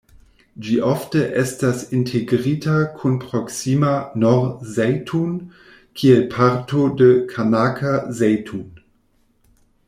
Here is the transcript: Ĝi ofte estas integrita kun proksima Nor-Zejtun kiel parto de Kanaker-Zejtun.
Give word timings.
Ĝi 0.67 0.77
ofte 0.91 1.19
estas 1.41 1.83
integrita 1.97 2.77
kun 3.01 3.19
proksima 3.25 3.91
Nor-Zejtun 4.23 5.37
kiel 6.01 6.25
parto 6.33 6.87
de 7.03 7.11
Kanaker-Zejtun. 7.35 8.67